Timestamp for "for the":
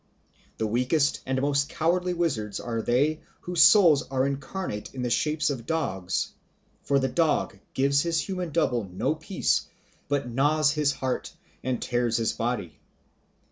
6.81-7.07